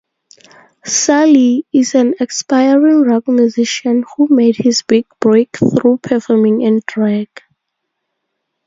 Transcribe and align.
"Sally" 0.83 1.63
is 1.71 1.93
an 1.93 2.15
aspiring 2.19 3.03
rock 3.03 3.27
musician 3.27 4.03
who 4.17 4.25
made 4.31 4.55
his 4.57 4.81
big 4.81 5.05
breakthrough 5.19 5.97
performing 5.99 6.61
in 6.63 6.81
drag. 6.87 7.29